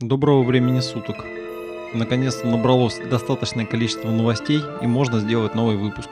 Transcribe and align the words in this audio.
Доброго 0.00 0.42
времени 0.42 0.80
суток. 0.80 1.24
Наконец-то 1.94 2.46
набралось 2.46 2.98
достаточное 2.98 3.64
количество 3.64 4.10
новостей 4.10 4.60
и 4.82 4.86
можно 4.86 5.20
сделать 5.20 5.54
новый 5.54 5.78
выпуск. 5.78 6.10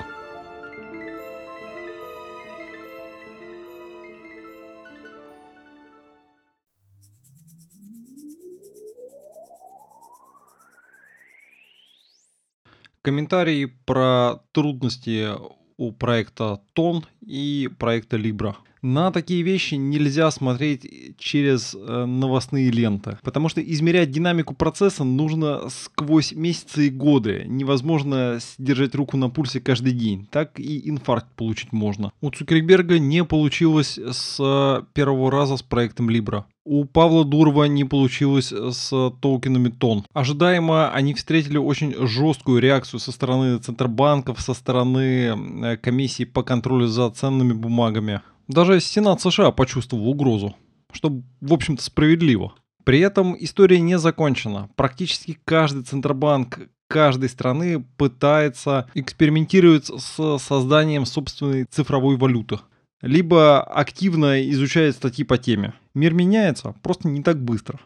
Комментарии 13.02 13.66
про 13.84 14.36
трудности 14.52 15.28
у 15.76 15.92
проекта 15.92 16.62
Тон 16.72 17.04
и 17.20 17.68
проекта 17.78 18.16
Libra. 18.16 18.56
На 18.84 19.10
такие 19.10 19.40
вещи 19.40 19.76
нельзя 19.76 20.30
смотреть 20.30 21.16
через 21.16 21.74
э, 21.74 22.04
новостные 22.04 22.70
ленты, 22.70 23.16
потому 23.22 23.48
что 23.48 23.62
измерять 23.62 24.10
динамику 24.10 24.54
процесса 24.54 25.04
нужно 25.04 25.70
сквозь 25.70 26.32
месяцы 26.32 26.88
и 26.88 26.90
годы. 26.90 27.44
Невозможно 27.46 28.38
держать 28.58 28.94
руку 28.94 29.16
на 29.16 29.30
пульсе 29.30 29.60
каждый 29.60 29.94
день, 29.94 30.28
так 30.30 30.60
и 30.60 30.86
инфаркт 30.86 31.28
получить 31.34 31.72
можно. 31.72 32.12
У 32.20 32.30
Цукерберга 32.30 32.98
не 32.98 33.24
получилось 33.24 33.98
с 33.98 34.86
первого 34.92 35.30
раза 35.30 35.56
с 35.56 35.62
проектом 35.62 36.10
Libra. 36.10 36.44
У 36.66 36.84
Павла 36.84 37.24
Дурова 37.24 37.64
не 37.64 37.84
получилось 37.84 38.52
с 38.52 38.90
токенами 39.22 39.70
ТОН. 39.70 40.04
Ожидаемо 40.12 40.90
они 40.90 41.14
встретили 41.14 41.56
очень 41.56 41.94
жесткую 42.06 42.60
реакцию 42.60 43.00
со 43.00 43.12
стороны 43.12 43.56
центробанков, 43.58 44.42
со 44.42 44.52
стороны 44.52 45.34
э, 45.62 45.76
комиссии 45.78 46.24
по 46.24 46.42
контролю 46.42 46.86
за 46.86 47.08
ценными 47.08 47.54
бумагами. 47.54 48.20
Даже 48.48 48.80
Сенат 48.80 49.20
США 49.20 49.50
почувствовал 49.52 50.08
угрозу, 50.08 50.54
что, 50.92 51.22
в 51.40 51.52
общем-то, 51.52 51.82
справедливо. 51.82 52.54
При 52.84 53.00
этом 53.00 53.34
история 53.38 53.80
не 53.80 53.98
закончена. 53.98 54.68
Практически 54.76 55.38
каждый 55.44 55.84
центробанк 55.84 56.58
каждой 56.88 57.30
страны 57.30 57.84
пытается 57.96 58.88
экспериментировать 58.94 59.86
с 59.86 60.38
созданием 60.38 61.06
собственной 61.06 61.64
цифровой 61.64 62.16
валюты. 62.16 62.58
Либо 63.00 63.62
активно 63.62 64.48
изучает 64.50 64.94
статьи 64.94 65.24
по 65.24 65.38
теме. 65.38 65.74
Мир 65.94 66.14
меняется, 66.14 66.74
просто 66.82 67.08
не 67.08 67.22
так 67.22 67.42
быстро. 67.42 67.80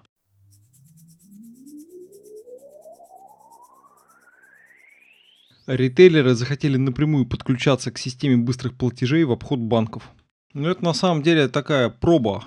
Ритейлеры 5.67 6.35
захотели 6.35 6.77
напрямую 6.77 7.27
подключаться 7.27 7.91
к 7.91 7.99
системе 7.99 8.39
быстрых 8.39 8.75
платежей 8.75 9.25
в 9.25 9.33
обход 9.33 9.59
банков. 9.59 10.11
Ну, 10.55 10.69
это 10.69 10.85
на 10.85 10.95
самом 10.95 11.23
деле 11.23 11.49
такая 11.49 11.89
проба. 11.91 12.47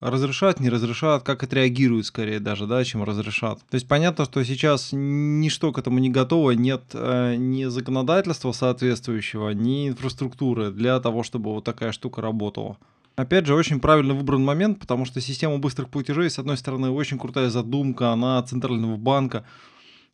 Разрешат, 0.00 0.60
не 0.60 0.70
разрешат, 0.70 1.24
как 1.24 1.42
отреагируют 1.42 2.06
скорее 2.06 2.38
даже, 2.38 2.66
да, 2.66 2.84
чем 2.84 3.02
разрешат. 3.02 3.58
То 3.68 3.74
есть 3.74 3.88
понятно, 3.88 4.24
что 4.26 4.44
сейчас 4.44 4.90
ничто 4.92 5.72
к 5.72 5.78
этому 5.78 5.98
не 5.98 6.08
готово, 6.08 6.52
нет 6.52 6.82
э, 6.92 7.34
ни 7.36 7.64
законодательства 7.64 8.52
соответствующего, 8.52 9.50
ни 9.50 9.88
инфраструктуры 9.88 10.70
для 10.70 11.00
того, 11.00 11.24
чтобы 11.24 11.52
вот 11.52 11.64
такая 11.64 11.90
штука 11.90 12.22
работала. 12.22 12.78
Опять 13.16 13.46
же, 13.46 13.56
очень 13.56 13.80
правильно 13.80 14.14
выбран 14.14 14.44
момент, 14.44 14.78
потому 14.78 15.04
что 15.04 15.20
система 15.20 15.58
быстрых 15.58 15.88
платежей, 15.88 16.30
с 16.30 16.38
одной 16.38 16.56
стороны, 16.56 16.90
очень 16.90 17.18
крутая 17.18 17.50
задумка, 17.50 18.12
она 18.12 18.40
центрального 18.44 18.96
банка, 18.96 19.44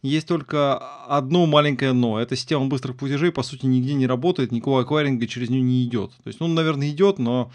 есть 0.05 0.29
только 0.29 0.77
одно 1.07 1.47
маленькое 1.47 1.95
но. 1.95 2.21
Эта 2.21 2.37
система 2.37 2.67
быстрых 2.67 2.97
платежей, 2.97 3.33
по 3.33 3.43
сути, 3.43 3.65
нигде 3.65 3.95
не 3.95 4.07
работает, 4.07 4.53
никакого 4.53 4.83
акваринга 4.83 5.27
через 5.27 5.49
нее 5.49 5.63
не 5.63 5.83
идет. 5.83 6.11
То 6.23 6.29
есть, 6.29 6.41
ну, 6.41 6.47
наверное, 6.47 6.91
идет, 6.91 7.19
но 7.19 7.51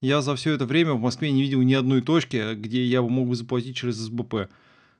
я 0.00 0.20
за 0.20 0.34
все 0.34 0.52
это 0.52 0.66
время 0.66 0.94
в 0.94 1.00
Москве 1.00 1.30
не 1.30 1.42
видел 1.42 1.62
ни 1.62 1.74
одной 1.74 2.00
точки, 2.02 2.54
где 2.54 2.84
я 2.84 3.02
бы 3.02 3.08
мог 3.08 3.28
бы 3.28 3.36
заплатить 3.36 3.76
через 3.76 3.98
СБП. 3.98 4.48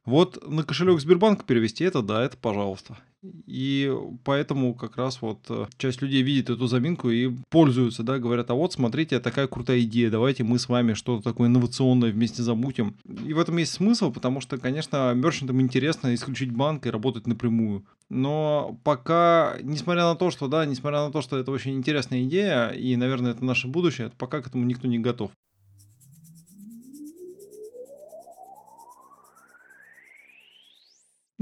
Вот 0.05 0.49
на 0.49 0.65
кошелек 0.65 1.01
Сбербанка 1.01 1.45
перевести 1.45 1.85
это, 1.85 2.03
да, 2.03 2.25
это 2.25 2.37
пожалуйста. 2.37 2.99
И 3.47 3.93
поэтому 4.25 4.75
как 4.75 4.97
раз 4.97 5.23
вот 5.23 5.39
э, 5.49 5.67
часть 5.79 6.03
людей 6.03 6.23
видит 6.23 6.51
эту 6.51 6.67
заминку 6.67 7.09
и 7.09 7.31
пользуются, 7.51 8.03
да, 8.03 8.19
говорят, 8.19 8.51
а 8.51 8.55
вот 8.55 8.73
смотрите, 8.73 9.21
такая 9.21 9.47
крутая 9.47 9.81
идея, 9.83 10.11
давайте 10.11 10.43
мы 10.43 10.59
с 10.59 10.69
вами 10.69 10.95
что-то 10.95 11.23
такое 11.23 11.47
инновационное 11.47 12.11
вместе 12.11 12.43
замутим. 12.43 12.97
И 13.25 13.33
в 13.33 13.39
этом 13.39 13.59
есть 13.59 13.75
смысл, 13.75 14.11
потому 14.11 14.41
что, 14.41 14.59
конечно, 14.59 15.15
мерчантам 15.15 15.61
интересно 15.61 16.13
исключить 16.15 16.51
банк 16.51 16.85
и 16.87 16.91
работать 16.91 17.29
напрямую. 17.29 17.85
Но 18.09 18.77
пока, 18.83 19.57
несмотря 19.63 20.03
на 20.03 20.17
то, 20.17 20.33
что, 20.33 20.49
да, 20.49 20.67
несмотря 20.67 21.05
на 21.05 21.13
то, 21.13 21.23
что 21.23 21.39
это 21.39 21.53
очень 21.53 21.77
интересная 21.77 22.25
идея, 22.25 22.71
и, 22.71 22.97
наверное, 22.97 23.31
это 23.33 23.45
наше 23.45 23.69
будущее, 23.69 24.11
пока 24.19 24.43
к 24.43 24.49
этому 24.49 24.65
никто 24.65 24.89
не 24.89 24.99
готов. 24.99 25.31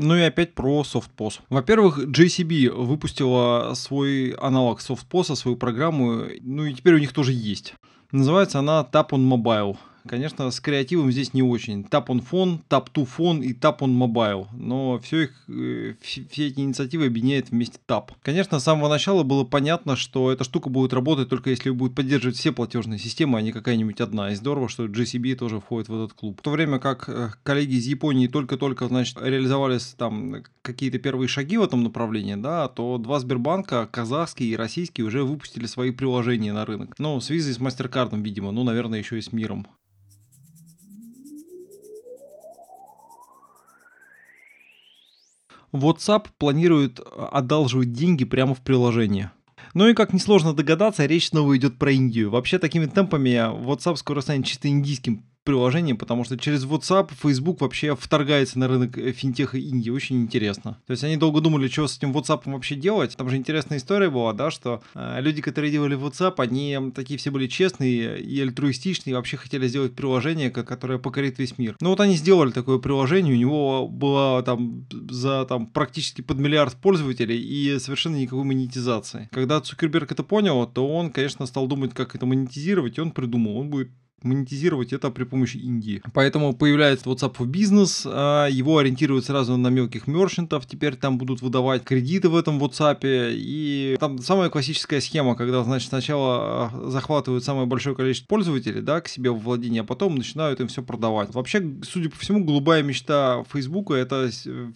Ну 0.03 0.17
и 0.17 0.23
опять 0.23 0.55
про 0.55 0.81
SoftPOS. 0.81 1.41
Во-первых, 1.51 1.99
JCB 1.99 2.71
выпустила 2.71 3.75
свой 3.75 4.31
аналог 4.31 4.81
SoftPOS, 4.81 5.37
свою 5.37 5.59
программу, 5.59 6.23
ну 6.41 6.65
и 6.65 6.73
теперь 6.73 6.95
у 6.95 6.99
них 6.99 7.13
тоже 7.13 7.33
есть. 7.33 7.75
Называется 8.11 8.61
она 8.61 8.81
Tap 8.91 9.11
on 9.11 9.29
Mobile. 9.29 9.77
Конечно, 10.11 10.51
с 10.51 10.59
креативом 10.59 11.13
здесь 11.13 11.35
не 11.35 11.43
очень. 11.45 11.83
Tap 11.83 12.07
on 12.07 12.21
Phone, 12.29 12.59
Tap 12.69 12.89
to 12.93 13.09
Phone 13.17 13.45
и 13.45 13.53
Tap 13.53 13.79
on 13.79 13.97
Mobile. 13.97 14.49
Но 14.53 14.99
все, 14.99 15.21
их, 15.21 15.45
э, 15.47 15.95
все 16.01 16.49
эти 16.49 16.59
инициативы 16.59 17.07
объединяет 17.07 17.51
вместе 17.51 17.79
Tap. 17.87 18.09
Конечно, 18.21 18.59
с 18.59 18.65
самого 18.65 18.89
начала 18.89 19.23
было 19.23 19.45
понятно, 19.45 19.95
что 19.95 20.33
эта 20.33 20.43
штука 20.43 20.69
будет 20.69 20.93
работать 20.93 21.29
только 21.29 21.51
если 21.51 21.71
будет 21.71 21.95
поддерживать 21.95 22.37
все 22.37 22.51
платежные 22.51 22.99
системы, 22.99 23.39
а 23.39 23.41
не 23.41 23.53
какая-нибудь 23.53 24.01
одна. 24.01 24.33
И 24.33 24.35
здорово, 24.35 24.69
что 24.69 24.87
GCB 24.87 25.37
тоже 25.37 25.61
входит 25.61 25.89
в 25.89 25.95
этот 25.95 26.13
клуб. 26.15 26.41
В 26.41 26.43
то 26.43 26.51
время 26.51 26.81
как 26.81 27.09
э, 27.09 27.31
коллеги 27.45 27.77
из 27.77 27.87
Японии 27.87 28.27
только-только, 28.27 28.89
значит, 28.89 29.17
реализовались 29.23 29.95
там 29.97 30.43
какие-то 30.63 30.99
первые 30.99 31.29
шаги 31.29 31.57
в 31.57 31.63
этом 31.63 31.85
направлении, 31.85 32.35
да, 32.35 32.67
то 32.67 32.99
два 32.99 33.21
Сбербанка, 33.21 33.87
казахский 33.87 34.51
и 34.51 34.57
российский, 34.57 35.05
уже 35.05 35.23
выпустили 35.23 35.67
свои 35.67 35.93
приложения 35.93 36.53
на 36.53 36.67
рынок. 36.67 36.97
Ну, 36.99 37.21
с 37.21 37.31
и 37.31 37.39
с 37.39 37.61
MasterCard, 37.61 38.21
видимо, 38.21 38.51
ну, 38.51 38.65
наверное, 38.65 38.99
еще 38.99 39.17
и 39.17 39.23
с 39.23 39.33
Миром. 39.33 39.69
WhatsApp 45.73 46.27
планирует 46.39 47.01
э, 47.01 47.03
одалживать 47.33 47.93
деньги 47.93 48.25
прямо 48.25 48.55
в 48.55 48.61
приложение. 48.61 49.33
Ну 49.75 49.89
и 49.89 49.95
как 49.95 50.13
несложно 50.13 50.53
догадаться, 50.53 51.07
речь 51.07 51.29
снова 51.29 51.57
идет 51.57 51.79
про 51.79 51.93
Индию. 51.93 52.31
Вообще 52.31 52.59
такими 52.59 52.87
темпами 52.87 53.31
WhatsApp 53.31 53.97
скоро 53.97 54.21
станет 54.21 54.47
чисто 54.47 54.69
индийским 54.69 55.25
приложением, 55.51 55.97
потому 55.97 56.23
что 56.23 56.39
через 56.39 56.65
WhatsApp 56.65 57.11
Facebook 57.21 57.61
вообще 57.61 57.97
вторгается 57.97 58.57
на 58.57 58.69
рынок 58.69 58.97
э, 58.97 59.11
финтеха 59.11 59.59
Индии. 59.59 59.91
Очень 59.91 60.23
интересно. 60.23 60.79
То 60.87 60.93
есть 60.93 61.03
они 61.03 61.17
долго 61.17 61.41
думали, 61.41 61.67
что 61.67 61.89
с 61.89 61.99
этим 61.99 62.13
WhatsApp 62.13 62.43
вообще 62.45 62.77
делать. 62.77 63.17
Там 63.17 63.29
же 63.29 63.37
интересная 63.37 63.79
история 63.79 64.11
была, 64.11 64.33
да, 64.33 64.53
что 64.53 64.81
э, 64.95 65.21
люди, 65.21 65.43
которые 65.43 65.73
делали 65.73 65.99
WhatsApp, 65.99 66.35
они 66.37 66.79
такие 66.95 67.19
все 67.19 67.33
были 67.33 67.49
честные 67.49 68.21
и 68.21 68.41
альтруистичные, 68.41 69.11
и 69.11 69.15
вообще 69.15 69.37
хотели 69.39 69.67
сделать 69.67 69.97
приложение, 69.97 70.51
которое 70.53 70.99
покорит 71.01 71.41
весь 71.41 71.59
мир. 71.59 71.77
Ну 71.81 71.91
вот 71.91 71.99
они 71.99 72.15
сделали 72.15 72.53
такое 72.53 72.79
приложение, 72.79 73.35
у 73.35 73.39
него 73.39 73.89
было 73.89 74.45
там 74.45 74.87
за 75.11 75.45
там 75.47 75.67
практически 75.67 76.21
под 76.21 76.39
миллиард 76.39 76.77
пользователей 76.77 77.41
и 77.41 77.77
совершенно 77.81 78.15
никакой 78.15 78.45
монетизации. 78.45 79.29
Когда 79.33 79.61
Цукерберг 79.61 80.13
это 80.13 80.23
понял, 80.23 80.65
то 80.69 80.87
он, 80.87 81.11
конечно, 81.11 81.45
стал 81.47 81.67
думать, 81.67 81.93
как 81.93 82.15
это 82.15 82.25
монетизировать, 82.25 82.99
и 82.99 83.01
он 83.01 83.11
придумал, 83.11 83.57
он 83.57 83.69
будет 83.69 83.91
монетизировать 84.23 84.93
это 84.93 85.11
при 85.11 85.25
помощи 85.25 85.57
Индии. 85.57 86.03
Поэтому 86.13 86.53
появляется 86.53 87.09
WhatsApp 87.09 87.37
for 87.37 87.47
Business, 87.47 88.03
а, 88.05 88.47
его 88.47 88.79
ориентируют 88.79 89.25
сразу 89.25 89.57
на 89.57 89.69
мелких 89.69 90.07
мерчантов, 90.07 90.67
теперь 90.67 90.97
там 90.97 91.19
будут 91.19 91.43
выдавать 91.43 91.85
кредиты 91.85 92.29
в 92.29 92.37
этом 92.37 92.63
WhatsApp, 92.63 93.01
и 93.03 93.97
там 93.99 94.19
самая 94.19 94.51
классическая 94.51 95.01
схема, 95.01 95.35
когда, 95.35 95.63
значит, 95.65 95.89
сначала 95.89 96.71
а, 96.73 96.91
захватывают 96.91 97.45
самое 97.45 97.67
большое 97.67 97.97
количество 97.97 98.27
пользователей, 98.27 98.83
да, 98.83 99.01
к 99.01 99.09
себе 99.09 99.31
в 99.31 99.39
владение, 99.39 99.83
а 99.83 99.85
потом 99.85 100.17
начинают 100.17 100.61
им 100.61 100.69
все 100.69 100.83
продавать. 100.83 101.35
Вообще, 101.35 101.63
судя 101.83 102.11
по 102.11 102.17
всему, 102.17 102.45
голубая 102.45 102.83
мечта 102.83 103.45
Facebook 103.53 103.91
это 103.91 104.31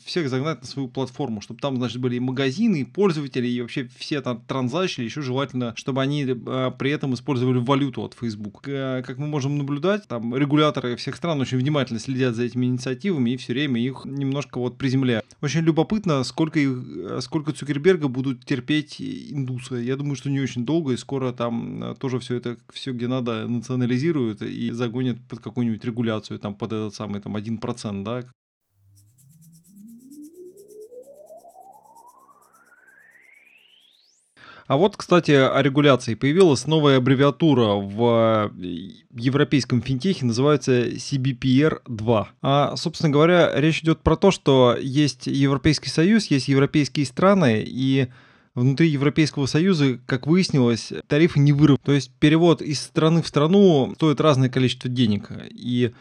всех 0.04 0.28
загнать 0.28 0.62
на 0.62 0.66
свою 0.66 0.88
платформу, 0.88 1.40
чтобы 1.40 1.60
там, 1.60 1.76
значит, 1.76 1.98
были 1.98 2.16
и 2.16 2.20
магазины, 2.20 2.80
и 2.80 2.84
пользователи, 2.84 3.46
и 3.46 3.60
вообще 3.60 3.88
все 3.96 4.20
там 4.20 4.40
транзакции, 4.46 5.04
еще 5.04 5.22
желательно, 5.22 5.74
чтобы 5.76 6.02
они 6.02 6.26
а, 6.46 6.70
при 6.70 6.90
этом 6.90 7.14
использовали 7.14 7.58
валюту 7.58 8.02
от 8.02 8.14
Facebook. 8.14 8.62
Как 8.62 9.18
мы 9.18 9.33
можем 9.34 9.58
наблюдать, 9.58 10.06
там 10.06 10.36
регуляторы 10.36 10.94
всех 10.94 11.16
стран 11.16 11.40
очень 11.40 11.58
внимательно 11.58 11.98
следят 11.98 12.36
за 12.36 12.44
этими 12.44 12.66
инициативами 12.66 13.30
и 13.30 13.36
все 13.36 13.52
время 13.52 13.80
их 13.80 14.02
немножко 14.04 14.58
вот 14.58 14.78
приземляют. 14.78 15.24
Очень 15.42 15.62
любопытно, 15.62 16.22
сколько, 16.22 16.60
их, 16.60 17.20
сколько 17.20 17.52
Цукерберга 17.52 18.06
будут 18.06 18.44
терпеть 18.44 19.00
индусы. 19.00 19.74
Я 19.82 19.96
думаю, 19.96 20.14
что 20.14 20.30
не 20.30 20.40
очень 20.40 20.64
долго, 20.64 20.92
и 20.92 20.96
скоро 20.96 21.32
там 21.32 21.82
э, 21.82 21.94
тоже 21.96 22.20
все 22.20 22.36
это, 22.36 22.56
все 22.72 22.92
где 22.92 23.08
надо, 23.08 23.48
национализируют 23.48 24.40
и 24.42 24.70
загонят 24.70 25.18
под 25.28 25.40
какую-нибудь 25.40 25.84
регуляцию, 25.84 26.38
там 26.38 26.54
под 26.54 26.72
этот 26.72 26.94
самый 26.94 27.20
там 27.20 27.36
1%, 27.36 28.04
да, 28.04 28.22
А 34.66 34.76
вот, 34.76 34.96
кстати, 34.96 35.32
о 35.32 35.60
регуляции. 35.60 36.14
Появилась 36.14 36.66
новая 36.66 36.96
аббревиатура 36.96 37.74
в 37.74 38.50
э, 38.56 38.90
европейском 39.14 39.82
финтехе, 39.82 40.24
называется 40.24 40.88
CBPR2. 40.88 42.26
А, 42.40 42.76
собственно 42.76 43.10
говоря, 43.10 43.52
речь 43.54 43.80
идет 43.80 44.00
про 44.00 44.16
то, 44.16 44.30
что 44.30 44.76
есть 44.80 45.26
Европейский 45.26 45.90
Союз, 45.90 46.26
есть 46.26 46.48
европейские 46.48 47.04
страны, 47.04 47.62
и 47.66 48.08
внутри 48.54 48.88
Европейского 48.88 49.46
Союза, 49.46 49.98
как 50.06 50.26
выяснилось, 50.26 50.92
тарифы 51.08 51.40
не 51.40 51.52
выровнены. 51.52 51.84
То 51.84 51.92
есть 51.92 52.10
перевод 52.18 52.62
из 52.62 52.80
страны 52.80 53.22
в 53.22 53.28
страну 53.28 53.92
стоит 53.96 54.20
разное 54.20 54.48
количество 54.48 54.88
денег. 54.88 55.30
И 55.50 55.92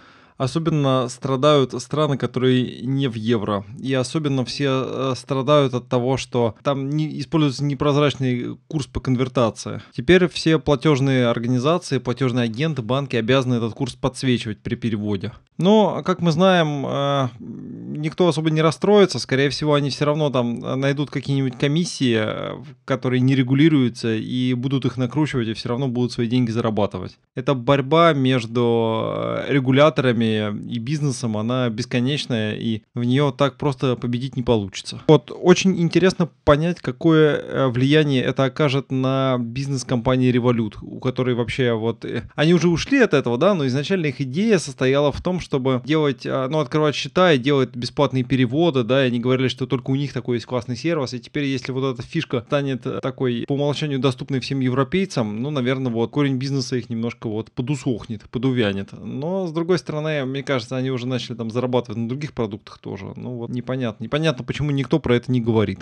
Особенно 0.44 1.08
страдают 1.08 1.74
страны, 1.82 2.18
которые 2.18 2.82
не 2.82 3.08
в 3.08 3.16
евро. 3.16 3.64
И 3.80 3.94
особенно 3.94 4.44
все 4.44 4.68
э, 4.70 5.14
страдают 5.16 5.74
от 5.74 5.88
того, 5.88 6.18
что 6.18 6.56
там 6.64 6.90
не, 6.90 7.20
используется 7.22 7.64
непрозрачный 7.64 8.58
курс 8.68 8.88
по 8.88 9.00
конвертации. 9.00 9.82
Теперь 9.96 10.28
все 10.28 10.60
платежные 10.60 11.28
организации, 11.28 12.00
платежные 12.00 12.44
агенты, 12.44 12.82
банки 12.82 13.16
обязаны 13.16 13.54
этот 13.56 13.74
курс 13.74 13.94
подсвечивать 13.94 14.60
при 14.60 14.76
переводе. 14.76 15.32
Но, 15.58 16.02
как 16.04 16.20
мы 16.20 16.32
знаем, 16.32 16.86
э, 16.86 17.30
никто 17.40 18.28
особо 18.28 18.50
не 18.50 18.62
расстроится. 18.62 19.20
Скорее 19.20 19.50
всего, 19.50 19.76
они 19.76 19.92
все 19.92 20.04
равно 20.04 20.30
там 20.30 20.60
найдут 20.60 21.10
какие-нибудь 21.10 21.58
комиссии, 21.58 22.18
э, 22.20 22.64
которые 22.84 23.22
не 23.22 23.34
регулируются, 23.34 24.14
и 24.14 24.54
будут 24.56 24.84
их 24.84 24.98
накручивать, 24.98 25.48
и 25.48 25.54
все 25.54 25.70
равно 25.70 25.88
будут 25.88 26.12
свои 26.12 26.28
деньги 26.28 26.52
зарабатывать. 26.52 27.18
Это 27.34 27.54
борьба 27.54 28.12
между 28.12 29.38
регуляторами 29.48 30.33
и 30.34 30.80
бизнесом, 30.80 31.38
она 31.38 31.70
бесконечная, 31.70 32.56
и 32.56 32.82
в 32.94 33.04
нее 33.04 33.34
так 33.38 33.58
просто 33.58 33.96
победить 33.96 34.36
не 34.36 34.44
получится. 34.44 35.02
Вот 35.08 35.32
очень 35.36 35.80
интересно 35.80 36.30
понять, 36.44 36.80
какое 36.82 37.38
э, 37.38 37.68
влияние 37.68 38.24
это 38.24 38.46
окажет 38.46 38.92
на 38.92 39.38
бизнес 39.40 39.84
компании 39.84 40.32
Revolut, 40.32 40.76
у 40.82 41.00
которой 41.00 41.36
вообще 41.36 41.74
вот... 41.74 42.06
Э, 42.06 42.24
они 42.36 42.54
уже 42.54 42.70
ушли 42.70 43.00
от 43.00 43.14
этого, 43.14 43.38
да, 43.38 43.54
но 43.54 43.68
изначально 43.68 44.08
их 44.08 44.22
идея 44.22 44.58
состояла 44.60 45.12
в 45.12 45.22
том, 45.22 45.40
чтобы 45.40 45.82
делать, 45.86 46.26
а, 46.26 46.48
ну, 46.50 46.60
открывать 46.60 46.96
счета 46.96 47.34
и 47.34 47.38
делать 47.38 47.76
бесплатные 47.76 48.24
переводы, 48.24 48.84
да, 48.84 49.04
и 49.04 49.08
они 49.08 49.20
говорили, 49.20 49.48
что 49.48 49.68
только 49.68 49.92
у 49.92 49.96
них 49.96 50.14
такой 50.14 50.38
есть 50.38 50.46
классный 50.46 50.76
сервис, 50.76 51.14
и 51.14 51.20
теперь, 51.20 51.46
если 51.46 51.72
вот 51.72 51.94
эта 51.94 52.08
фишка 52.08 52.44
станет 52.48 52.84
такой 53.02 53.46
по 53.48 53.54
умолчанию 53.54 54.00
доступной 54.00 54.40
всем 54.40 54.60
европейцам, 54.60 55.42
ну, 55.42 55.50
наверное, 55.50 55.92
вот 55.92 56.12
корень 56.12 56.38
бизнеса 56.38 56.76
их 56.76 56.90
немножко 56.90 57.28
вот 57.28 57.52
подусохнет, 57.52 58.24
подувянет. 58.30 58.90
Но, 58.94 59.48
с 59.48 59.52
другой 59.52 59.80
стороны, 59.80 60.13
мне 60.26 60.44
кажется, 60.44 60.78
они 60.78 60.92
уже 60.92 61.08
начали 61.08 61.36
там 61.36 61.52
зарабатывать 61.52 61.98
на 61.98 62.08
других 62.08 62.34
продуктах 62.34 62.78
тоже. 62.80 63.14
Ну 63.16 63.38
вот 63.38 63.50
непонятно. 63.50 64.04
Непонятно, 64.04 64.44
почему 64.44 64.72
никто 64.72 65.00
про 65.00 65.16
это 65.16 65.32
не 65.32 65.42
говорит. 65.42 65.80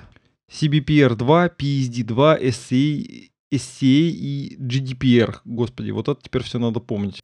CBPR2, 0.51 1.51
PSD2, 1.57 2.41
SCA, 2.41 3.29
SCA 3.53 4.09
и 4.09 4.57
GDPR. 4.59 5.37
Господи, 5.45 5.91
вот 5.91 6.07
это 6.07 6.21
теперь 6.21 6.43
все 6.43 6.59
надо 6.59 6.79
помнить. 6.79 7.21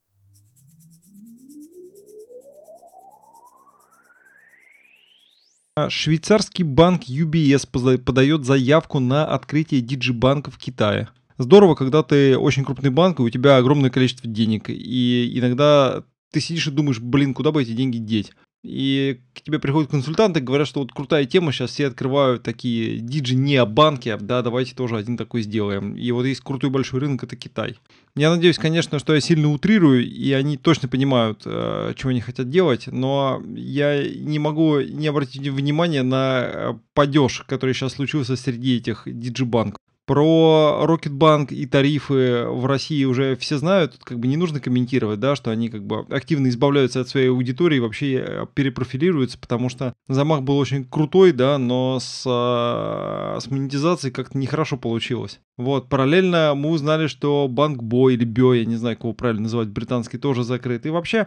Швейцарский 5.88 6.64
банк 6.64 7.02
UBS 7.04 7.98
подает 7.98 8.44
заявку 8.44 8.98
на 8.98 9.26
открытие 9.26 9.80
диджибанка 9.80 10.50
в 10.50 10.58
Китае. 10.58 11.08
Здорово, 11.36 11.76
когда 11.76 12.02
ты 12.02 12.36
очень 12.36 12.64
крупный 12.64 12.90
банк, 12.90 13.20
и 13.20 13.22
у 13.22 13.30
тебя 13.30 13.58
огромное 13.58 13.90
количество 13.90 14.28
денег. 14.28 14.70
И 14.70 15.38
иногда 15.38 16.02
ты 16.30 16.40
сидишь 16.40 16.66
и 16.66 16.70
думаешь, 16.70 17.00
блин, 17.00 17.34
куда 17.34 17.52
бы 17.52 17.62
эти 17.62 17.72
деньги 17.72 17.98
деть? 17.98 18.32
И 18.64 19.20
к 19.34 19.42
тебе 19.42 19.60
приходят 19.60 19.90
консультанты, 19.90 20.40
говорят, 20.40 20.66
что 20.66 20.80
вот 20.80 20.92
крутая 20.92 21.24
тема, 21.26 21.52
сейчас 21.52 21.70
все 21.70 21.86
открывают 21.86 22.42
такие 22.42 22.98
digi 22.98 23.36
необанки, 23.36 24.16
да, 24.16 24.42
давайте 24.42 24.74
тоже 24.74 24.96
один 24.96 25.16
такой 25.16 25.42
сделаем. 25.42 25.94
И 25.94 26.10
вот 26.10 26.26
есть 26.26 26.40
крутой 26.40 26.70
большой 26.70 27.00
рынок, 27.00 27.22
это 27.22 27.36
Китай. 27.36 27.76
Я 28.16 28.30
надеюсь, 28.30 28.58
конечно, 28.58 28.98
что 28.98 29.14
я 29.14 29.20
сильно 29.20 29.48
утрирую, 29.48 30.04
и 30.04 30.32
они 30.32 30.56
точно 30.56 30.88
понимают, 30.88 31.42
э, 31.44 31.92
чего 31.96 32.10
они 32.10 32.20
хотят 32.20 32.50
делать, 32.50 32.88
но 32.88 33.40
я 33.54 34.02
не 34.08 34.40
могу 34.40 34.80
не 34.80 35.06
обратить 35.06 35.46
внимания 35.46 36.02
на 36.02 36.40
э, 36.42 36.74
падеж, 36.94 37.44
который 37.46 37.74
сейчас 37.74 37.92
случился 37.92 38.34
среди 38.34 38.78
этих 38.78 39.04
digi 39.06 39.30
-банков. 39.30 39.78
Про 40.08 40.86
Рокетбанк 40.86 41.52
и 41.52 41.66
тарифы 41.66 42.46
в 42.46 42.64
России 42.64 43.04
уже 43.04 43.36
все 43.36 43.58
знают, 43.58 43.92
тут 43.92 44.04
как 44.04 44.18
бы 44.18 44.26
не 44.26 44.38
нужно 44.38 44.58
комментировать, 44.58 45.20
да, 45.20 45.36
что 45.36 45.50
они 45.50 45.68
как 45.68 45.84
бы 45.84 46.06
активно 46.08 46.48
избавляются 46.48 47.02
от 47.02 47.10
своей 47.10 47.28
аудитории 47.28 47.78
вообще 47.78 48.14
э, 48.14 48.46
перепрофилируются, 48.54 49.36
потому 49.36 49.68
что 49.68 49.92
замах 50.08 50.40
был 50.40 50.56
очень 50.56 50.86
крутой, 50.86 51.32
да, 51.32 51.58
но 51.58 51.98
с, 52.00 52.22
э, 52.24 53.38
с 53.38 53.50
монетизацией 53.50 54.10
как-то 54.10 54.38
нехорошо 54.38 54.78
получилось. 54.78 55.40
Вот, 55.58 55.90
параллельно 55.90 56.54
мы 56.56 56.70
узнали, 56.70 57.06
что 57.06 57.46
Банк 57.46 57.82
Бой 57.82 58.14
или 58.14 58.24
Bó, 58.24 58.54
я 58.54 58.64
не 58.64 58.76
знаю, 58.76 58.96
кого 58.96 59.12
правильно 59.12 59.42
называть, 59.42 59.68
британский 59.68 60.16
тоже 60.16 60.42
закрыт. 60.42 60.86
И 60.86 60.90
вообще, 60.90 61.26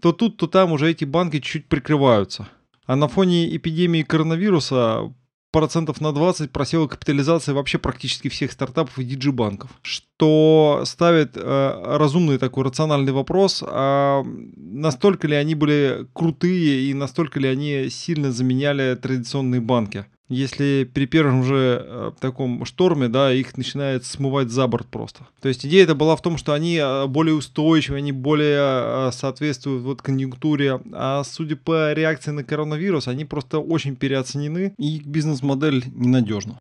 то 0.00 0.12
тут, 0.12 0.38
то 0.38 0.46
там 0.46 0.72
уже 0.72 0.90
эти 0.90 1.04
банки 1.04 1.36
чуть-чуть 1.38 1.66
прикрываются. 1.66 2.48
А 2.86 2.96
на 2.96 3.08
фоне 3.08 3.54
эпидемии 3.54 4.04
коронавируса 4.04 5.12
процентов 5.52 6.00
на 6.00 6.12
20 6.12 6.50
просела 6.50 6.86
капитализация 6.86 7.54
вообще 7.54 7.78
практически 7.78 8.28
всех 8.28 8.52
стартапов 8.52 8.98
и 8.98 9.04
диджибанков, 9.04 9.70
что 9.82 10.82
ставит 10.84 11.36
э, 11.36 11.96
разумный 11.96 12.38
такой 12.38 12.64
рациональный 12.64 13.12
вопрос, 13.12 13.62
а 13.66 14.22
настолько 14.56 15.26
ли 15.28 15.36
они 15.36 15.54
были 15.54 16.06
крутые 16.12 16.90
и 16.90 16.94
настолько 16.94 17.40
ли 17.40 17.48
они 17.48 17.88
сильно 17.90 18.32
заменяли 18.32 18.94
традиционные 18.96 19.60
банки 19.60 20.06
если 20.28 20.88
при 20.92 21.06
первом 21.06 21.44
же 21.44 21.84
э, 21.84 22.12
таком 22.20 22.64
шторме, 22.64 23.08
да, 23.08 23.32
их 23.32 23.56
начинает 23.56 24.04
смывать 24.04 24.50
за 24.50 24.66
борт 24.66 24.86
просто. 24.86 25.26
То 25.40 25.48
есть 25.48 25.64
идея 25.64 25.84
это 25.84 25.94
была 25.94 26.16
в 26.16 26.22
том, 26.22 26.36
что 26.36 26.52
они 26.52 26.76
э, 26.76 27.06
более 27.06 27.34
устойчивы, 27.34 27.98
они 27.98 28.12
более 28.12 28.58
э, 28.58 29.10
соответствуют 29.12 29.82
вот 29.82 30.02
конъюнктуре, 30.02 30.80
а 30.92 31.22
судя 31.24 31.56
по 31.56 31.92
реакции 31.92 32.30
на 32.30 32.44
коронавирус, 32.44 33.08
они 33.08 33.24
просто 33.24 33.58
очень 33.58 33.96
переоценены, 33.96 34.74
и 34.78 35.00
бизнес-модель 35.04 35.84
ненадежна. 35.94 36.58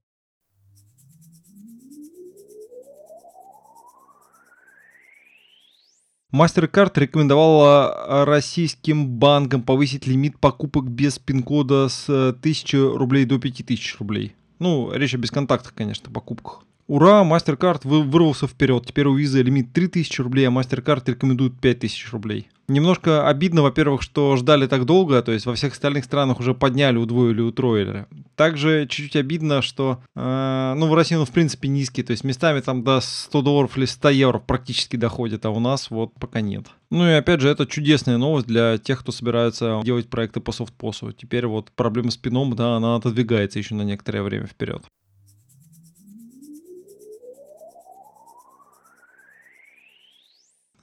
MasterCard 6.35 6.91
рекомендовала 6.95 8.25
российским 8.25 9.07
банкам 9.07 9.63
повысить 9.63 10.05
лимит 10.05 10.37
покупок 10.37 10.85
без 10.89 11.17
пин-кода 11.17 11.87
с 11.87 12.09
1000 12.09 12.75
э, 12.75 12.97
рублей 12.97 13.23
до 13.23 13.39
5000 13.39 13.99
рублей. 13.99 14.35
Ну, 14.59 14.91
речь 14.91 15.15
о 15.15 15.17
бесконтактных, 15.17 15.73
конечно, 15.73 16.11
покупках. 16.11 16.65
Ура, 16.87 17.23
MasterCard 17.23 17.81
вырвался 17.83 18.47
вперед. 18.47 18.85
Теперь 18.85 19.07
у 19.07 19.19
Visa 19.19 19.41
лимит 19.41 19.73
3000 19.73 20.21
рублей, 20.21 20.47
а 20.47 20.51
MasterCard 20.51 21.03
рекомендует 21.07 21.59
5000 21.59 22.11
рублей. 22.11 22.49
Немножко 22.67 23.27
обидно, 23.27 23.61
во-первых, 23.63 24.01
что 24.01 24.35
ждали 24.37 24.67
так 24.67 24.85
долго, 24.85 25.21
то 25.21 25.31
есть 25.31 25.45
во 25.45 25.53
всех 25.53 25.73
остальных 25.73 26.05
странах 26.05 26.39
уже 26.39 26.55
подняли, 26.55 26.97
удвоили, 26.97 27.41
утроили. 27.41 28.07
Также 28.35 28.87
чуть-чуть 28.87 29.15
обидно, 29.15 29.61
что, 29.61 29.99
э, 30.15 30.73
ну, 30.75 30.87
в 30.87 30.93
России, 30.95 31.15
ну, 31.15 31.25
в 31.25 31.31
принципе, 31.31 31.67
низкий, 31.67 32.01
то 32.01 32.11
есть 32.11 32.23
местами 32.23 32.59
там 32.61 32.83
до 32.83 33.01
100 33.01 33.41
долларов 33.43 33.77
или 33.77 33.85
100 33.85 34.09
евро 34.09 34.39
практически 34.39 34.95
доходит, 34.95 35.45
а 35.45 35.51
у 35.51 35.59
нас 35.59 35.91
вот 35.91 36.13
пока 36.19 36.41
нет. 36.41 36.65
Ну 36.89 37.07
и 37.07 37.13
опять 37.13 37.41
же, 37.41 37.49
это 37.49 37.67
чудесная 37.67 38.17
новость 38.17 38.47
для 38.47 38.79
тех, 38.79 38.99
кто 38.99 39.11
собирается 39.11 39.81
делать 39.83 40.09
проекты 40.09 40.39
по 40.39 40.51
софтпосу. 40.51 41.11
Теперь 41.11 41.45
вот 41.45 41.71
проблема 41.75 42.09
с 42.09 42.17
пином, 42.17 42.55
да, 42.55 42.77
она 42.77 42.95
отодвигается 42.95 43.59
еще 43.59 43.75
на 43.75 43.83
некоторое 43.83 44.23
время 44.23 44.47
вперед. 44.47 44.83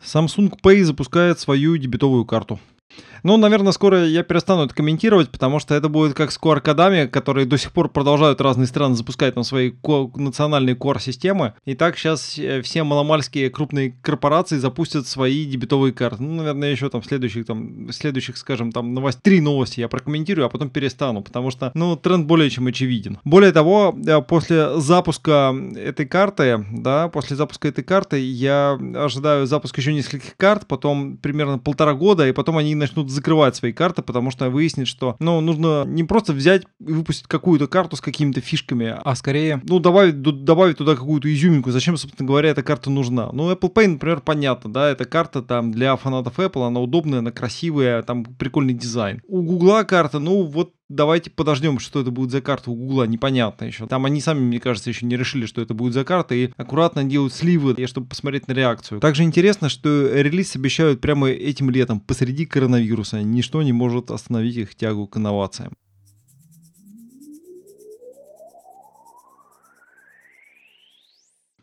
Samsung 0.04 0.52
Pay 0.62 0.82
запускает 0.82 1.38
свою 1.38 1.76
дебетовую 1.76 2.24
карту. 2.24 2.58
Ну, 3.22 3.36
наверное, 3.36 3.72
скоро 3.72 4.04
я 4.04 4.22
перестану 4.22 4.64
это 4.64 4.74
комментировать, 4.74 5.30
потому 5.30 5.60
что 5.60 5.74
это 5.74 5.88
будет 5.88 6.14
как 6.14 6.32
с 6.32 6.38
QR-кодами, 6.38 7.06
которые 7.06 7.46
до 7.46 7.56
сих 7.56 7.72
пор 7.72 7.88
продолжают 7.88 8.40
разные 8.40 8.66
страны 8.66 8.96
запускать 8.96 9.34
там 9.34 9.44
свои 9.44 9.72
национальные 10.16 10.74
QR-системы. 10.74 11.54
И 11.64 11.74
так 11.74 11.96
сейчас 11.96 12.38
э, 12.38 12.62
все 12.62 12.82
маломальские 12.82 13.50
крупные 13.50 13.96
корпорации 14.02 14.58
запустят 14.58 15.06
свои 15.06 15.44
дебетовые 15.44 15.92
карты. 15.92 16.22
Ну, 16.22 16.34
наверное, 16.34 16.72
еще 16.72 16.88
там 16.88 17.02
следующих, 17.02 17.46
там, 17.46 17.92
следующих, 17.92 18.36
скажем, 18.36 18.72
там, 18.72 18.92
новость, 18.94 19.22
три 19.22 19.40
новости 19.40 19.80
я 19.80 19.88
прокомментирую, 19.88 20.46
а 20.46 20.48
потом 20.48 20.70
перестану, 20.70 21.22
потому 21.22 21.50
что, 21.50 21.70
ну, 21.74 21.96
тренд 21.96 22.26
более 22.26 22.50
чем 22.50 22.66
очевиден. 22.66 23.18
Более 23.24 23.52
того, 23.52 23.96
э, 24.04 24.20
после 24.22 24.80
запуска 24.80 25.54
этой 25.76 26.06
карты, 26.06 26.64
да, 26.72 27.08
после 27.08 27.36
запуска 27.36 27.68
этой 27.68 27.84
карты 27.84 28.18
я 28.18 28.78
ожидаю 28.94 29.46
запуск 29.46 29.78
еще 29.78 29.92
нескольких 29.92 30.36
карт, 30.36 30.66
потом 30.66 31.16
примерно 31.18 31.58
полтора 31.58 31.94
года, 31.94 32.28
и 32.28 32.32
потом 32.32 32.56
они 32.56 32.74
начнут 32.74 33.11
закрывать 33.12 33.56
свои 33.56 33.72
карты, 33.72 34.02
потому 34.02 34.30
что 34.30 34.50
выяснит, 34.50 34.88
что, 34.88 35.16
ну, 35.18 35.40
нужно 35.40 35.84
не 35.86 36.04
просто 36.04 36.32
взять 36.32 36.62
и 36.80 36.92
выпустить 36.92 37.26
какую-то 37.26 37.66
карту 37.66 37.96
с 37.96 38.00
какими-то 38.00 38.40
фишками, 38.40 38.94
а 39.02 39.14
скорее, 39.14 39.60
ну, 39.64 39.78
добавить, 39.78 40.20
добавить 40.20 40.78
туда 40.78 40.94
какую-то 40.94 41.32
изюминку. 41.32 41.70
Зачем, 41.70 41.96
собственно 41.96 42.26
говоря, 42.26 42.50
эта 42.50 42.62
карта 42.62 42.90
нужна? 42.90 43.30
Ну, 43.32 43.50
Apple 43.52 43.72
Pay, 43.72 43.88
например, 43.88 44.20
понятно, 44.20 44.72
да, 44.72 44.90
эта 44.90 45.04
карта 45.04 45.42
там 45.42 45.72
для 45.72 45.96
фанатов 45.96 46.38
Apple, 46.38 46.66
она 46.66 46.80
удобная, 46.80 47.20
она 47.20 47.30
красивая, 47.30 48.02
там 48.02 48.24
прикольный 48.24 48.74
дизайн. 48.74 49.20
У 49.26 49.42
Google 49.42 49.84
карта, 49.84 50.18
ну, 50.18 50.44
вот 50.44 50.72
давайте 50.88 51.30
подождем, 51.30 51.78
что 51.78 52.00
это 52.00 52.10
будет 52.10 52.30
за 52.30 52.40
карта 52.40 52.70
у 52.70 52.74
Гугла, 52.74 53.04
непонятно 53.04 53.64
еще. 53.64 53.86
Там 53.86 54.04
они 54.04 54.20
сами, 54.20 54.40
мне 54.40 54.60
кажется, 54.60 54.90
еще 54.90 55.06
не 55.06 55.16
решили, 55.16 55.46
что 55.46 55.60
это 55.62 55.74
будет 55.74 55.92
за 55.92 56.04
карта, 56.04 56.34
и 56.34 56.50
аккуратно 56.56 57.04
делают 57.04 57.34
сливы, 57.34 57.76
чтобы 57.86 58.08
посмотреть 58.08 58.48
на 58.48 58.52
реакцию. 58.52 59.00
Также 59.00 59.22
интересно, 59.22 59.68
что 59.68 59.88
релиз 60.12 60.56
обещают 60.56 61.00
прямо 61.00 61.28
этим 61.28 61.70
летом, 61.70 62.00
посреди 62.00 62.46
коронавируса. 62.46 63.22
Ничто 63.22 63.62
не 63.62 63.72
может 63.72 64.10
остановить 64.10 64.56
их 64.56 64.74
тягу 64.74 65.06
к 65.06 65.16
инновациям. 65.16 65.72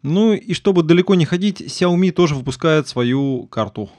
Ну 0.01 0.33
и 0.33 0.53
чтобы 0.53 0.83
далеко 0.83 1.15
не 1.15 1.25
ходить, 1.25 1.61
Xiaomi 1.61 2.11
тоже 2.11 2.35
выпускает 2.35 2.87
свою 2.87 3.47
карту. 3.47 3.89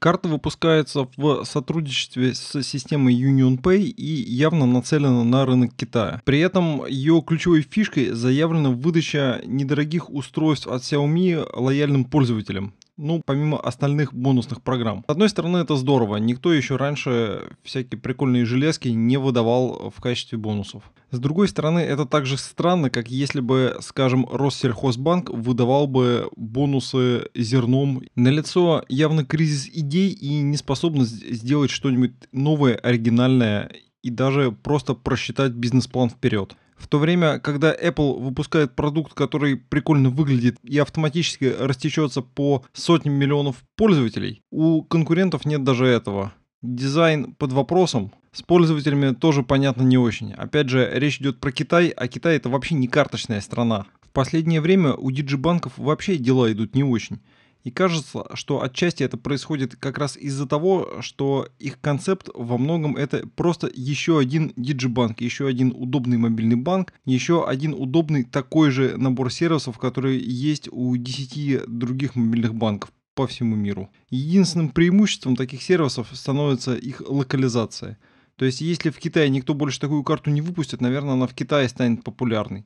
Карта 0.00 0.28
выпускается 0.28 1.06
в 1.18 1.44
сотрудничестве 1.44 2.32
с 2.32 2.62
системой 2.62 3.14
UnionPay 3.14 3.82
и 3.82 4.32
явно 4.32 4.64
нацелена 4.64 5.24
на 5.24 5.44
рынок 5.44 5.74
Китая. 5.76 6.22
При 6.24 6.40
этом 6.40 6.86
ее 6.86 7.22
ключевой 7.24 7.60
фишкой 7.60 8.12
заявлена 8.12 8.70
выдача 8.70 9.42
недорогих 9.44 10.08
устройств 10.08 10.66
от 10.68 10.80
Xiaomi 10.80 11.46
лояльным 11.52 12.06
пользователям 12.06 12.72
ну, 13.00 13.22
помимо 13.24 13.58
остальных 13.58 14.12
бонусных 14.12 14.62
программ. 14.62 15.04
С 15.08 15.10
одной 15.10 15.28
стороны, 15.28 15.58
это 15.58 15.74
здорово. 15.76 16.16
Никто 16.16 16.52
еще 16.52 16.76
раньше 16.76 17.48
всякие 17.62 17.98
прикольные 17.98 18.44
железки 18.44 18.88
не 18.88 19.16
выдавал 19.16 19.90
в 19.94 20.00
качестве 20.00 20.38
бонусов. 20.38 20.82
С 21.10 21.18
другой 21.18 21.48
стороны, 21.48 21.80
это 21.80 22.04
также 22.04 22.36
странно, 22.36 22.90
как 22.90 23.08
если 23.08 23.40
бы, 23.40 23.76
скажем, 23.80 24.26
Россельхозбанк 24.30 25.30
выдавал 25.30 25.86
бы 25.86 26.30
бонусы 26.36 27.28
зерном. 27.34 28.02
Налицо 28.14 28.84
явно 28.88 29.24
кризис 29.24 29.68
идей 29.72 30.10
и 30.10 30.42
неспособность 30.42 31.26
сделать 31.34 31.70
что-нибудь 31.70 32.12
новое, 32.32 32.74
оригинальное 32.74 33.72
и 34.02 34.10
даже 34.10 34.52
просто 34.52 34.94
просчитать 34.94 35.52
бизнес-план 35.52 36.10
вперед. 36.10 36.54
В 36.80 36.88
то 36.88 36.98
время, 36.98 37.38
когда 37.38 37.74
Apple 37.74 38.18
выпускает 38.20 38.74
продукт, 38.74 39.12
который 39.12 39.54
прикольно 39.54 40.08
выглядит 40.08 40.56
и 40.64 40.78
автоматически 40.78 41.44
растечется 41.44 42.22
по 42.22 42.64
сотням 42.72 43.14
миллионов 43.14 43.56
пользователей, 43.76 44.42
у 44.50 44.82
конкурентов 44.82 45.44
нет 45.44 45.62
даже 45.62 45.84
этого. 45.84 46.32
Дизайн 46.62 47.34
под 47.34 47.52
вопросом, 47.52 48.12
с 48.32 48.42
пользователями 48.42 49.14
тоже 49.14 49.42
понятно 49.42 49.82
не 49.82 49.98
очень. 49.98 50.32
Опять 50.32 50.70
же, 50.70 50.90
речь 50.92 51.20
идет 51.20 51.38
про 51.38 51.52
Китай, 51.52 51.88
а 51.88 52.08
Китай 52.08 52.36
это 52.36 52.48
вообще 52.48 52.74
не 52.74 52.88
карточная 52.88 53.42
страна. 53.42 53.84
В 54.00 54.08
последнее 54.10 54.62
время 54.62 54.94
у 54.94 55.10
диджибанков 55.10 55.74
вообще 55.76 56.16
дела 56.16 56.50
идут 56.50 56.74
не 56.74 56.82
очень. 56.82 57.20
И 57.62 57.70
кажется, 57.70 58.24
что 58.34 58.62
отчасти 58.62 59.02
это 59.02 59.18
происходит 59.18 59.76
как 59.76 59.98
раз 59.98 60.16
из-за 60.16 60.46
того, 60.46 61.00
что 61.00 61.48
их 61.58 61.80
концепт 61.80 62.28
во 62.34 62.56
многом 62.56 62.96
это 62.96 63.26
просто 63.36 63.70
еще 63.72 64.18
один 64.18 64.52
диджибанк, 64.56 65.20
еще 65.20 65.46
один 65.46 65.72
удобный 65.76 66.16
мобильный 66.16 66.56
банк, 66.56 66.94
еще 67.04 67.46
один 67.46 67.74
удобный 67.74 68.24
такой 68.24 68.70
же 68.70 68.96
набор 68.96 69.30
сервисов, 69.30 69.78
который 69.78 70.18
есть 70.18 70.68
у 70.72 70.96
10 70.96 71.66
других 71.66 72.16
мобильных 72.16 72.54
банков 72.54 72.90
по 73.14 73.26
всему 73.26 73.56
миру. 73.56 73.90
Единственным 74.08 74.70
преимуществом 74.70 75.36
таких 75.36 75.62
сервисов 75.62 76.08
становится 76.14 76.74
их 76.74 77.02
локализация. 77.06 77.98
То 78.36 78.46
есть 78.46 78.62
если 78.62 78.88
в 78.88 78.98
Китае 78.98 79.28
никто 79.28 79.52
больше 79.52 79.78
такую 79.78 80.02
карту 80.02 80.30
не 80.30 80.40
выпустит, 80.40 80.80
наверное, 80.80 81.12
она 81.12 81.26
в 81.26 81.34
Китае 81.34 81.68
станет 81.68 82.02
популярной. 82.04 82.64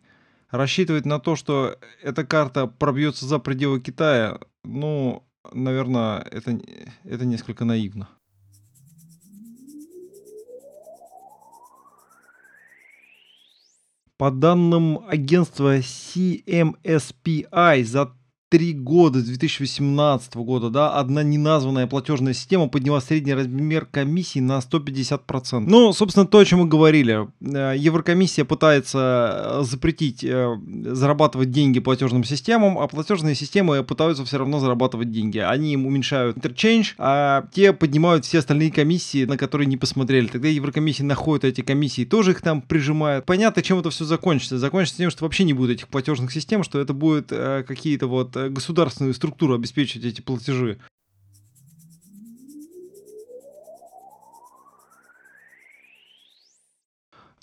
Рассчитывать 0.51 1.05
на 1.05 1.19
то, 1.19 1.35
что 1.35 1.77
эта 2.01 2.25
карта 2.25 2.69
пробьется 2.69 3.27
за 3.27 3.41
пределы 3.41 3.81
Китая, 3.81 4.39
ну, 4.65 5.23
наверное, 5.53 6.21
это, 6.31 6.59
это 7.05 7.25
несколько 7.25 7.65
наивно. 7.65 8.09
По 14.17 14.31
данным 14.31 15.05
агентства 15.09 15.79
CMSPI, 15.79 17.45
за 17.85 18.17
три 18.55 18.73
года, 18.73 19.19
с 19.19 19.25
2018 19.25 20.37
года, 20.37 20.71
да, 20.71 20.95
одна 20.95 21.25
неназванная 21.25 21.89
платежная 21.89 22.35
система 22.35 22.69
подняла 22.69 23.01
средний 23.01 23.35
размер 23.35 23.85
комиссии 23.85 24.39
на 24.39 24.59
150%. 24.59 25.65
Ну, 25.67 25.93
собственно, 25.93 26.25
то, 26.25 26.39
о 26.39 26.45
чем 26.45 26.61
мы 26.61 26.69
говорили. 26.69 27.27
Э, 27.41 27.75
Еврокомиссия 27.77 28.45
пытается 28.45 29.59
э, 29.59 29.65
запретить 29.65 30.23
э, 30.23 30.57
зарабатывать 30.85 31.51
деньги 31.51 31.81
платежным 31.81 32.23
системам, 32.23 32.79
а 32.79 32.87
платежные 32.87 33.35
системы 33.35 33.83
пытаются 33.83 34.25
все 34.25 34.39
равно 34.39 34.61
зарабатывать 34.61 35.11
деньги. 35.11 35.39
Они 35.39 35.73
им 35.73 35.85
уменьшают 35.85 36.37
interchange, 36.37 36.95
а 36.97 37.49
те 37.53 37.73
поднимают 37.73 38.25
все 38.25 38.39
остальные 38.39 38.71
комиссии, 38.71 39.25
на 39.25 39.37
которые 39.37 39.67
не 39.67 39.77
посмотрели. 39.77 40.29
Тогда 40.29 40.47
Еврокомиссия 40.47 41.05
находит 41.05 41.45
эти 41.45 41.63
комиссии, 41.63 42.05
тоже 42.05 42.31
их 42.31 42.41
там 42.41 42.63
прижимает. 42.63 43.27
Понятно, 43.27 43.63
чем 43.63 43.81
это 43.81 43.91
все 43.91 44.05
закончится. 44.05 44.59
Закончится 44.59 44.99
тем, 44.99 45.11
что 45.11 45.25
вообще 45.25 45.43
не 45.43 45.55
будет 45.55 45.79
этих 45.79 45.89
платежных 45.89 46.31
систем, 46.31 46.63
что 46.63 46.79
это 46.79 46.93
будет 46.93 47.31
какие-то 47.31 48.07
вот 48.07 48.44
государственную 48.51 49.15
структуру 49.15 49.55
обеспечить 49.55 50.05
эти 50.05 50.21
платежи. 50.21 50.79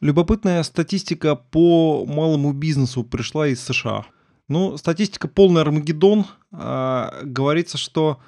Любопытная 0.02 0.64
статистика 0.64 1.36
по 1.36 2.06
малому 2.06 2.54
бизнесу 2.54 3.04
пришла 3.04 3.48
из 3.48 3.62
США. 3.62 4.08
Ну, 4.48 4.76
статистика 4.78 5.28
полный 5.28 5.62
Армагеддон. 5.62 6.26
А, 6.52 7.22
говорится, 7.24 7.78
что 7.78 8.20